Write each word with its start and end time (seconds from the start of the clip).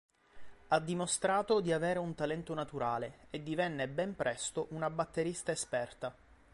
Ha 0.69 0.79
dimostrato 0.79 1.59
di 1.61 1.71
avere 1.71 1.99
un 1.99 2.15
talento 2.15 2.55
naturale 2.55 3.27
e 3.29 3.43
divenne 3.43 3.87
ben 3.87 4.15
presto 4.15 4.65
una 4.71 4.89
batterista 4.89 5.51
esperta. 5.51 6.11